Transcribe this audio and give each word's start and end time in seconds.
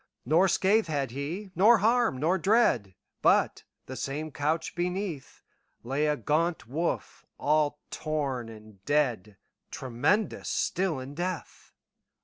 Nor 0.25 0.47
scath 0.47 0.87
had 0.87 1.11
he, 1.11 1.51
nor 1.55 1.77
harm, 1.77 2.17
nor 2.17 2.39
dread, 2.39 2.95
But, 3.21 3.65
the 3.85 3.95
same 3.95 4.31
couch 4.31 4.73
beneath, 4.73 5.43
Lay 5.83 6.07
a 6.07 6.17
gaunt 6.17 6.65
wolf, 6.67 7.23
all 7.37 7.77
torn 7.91 8.49
and 8.49 8.83
dead, 8.85 9.37
Tremendous 9.69 10.49
still 10.49 10.97
in 10.97 11.13
death. 11.13 11.71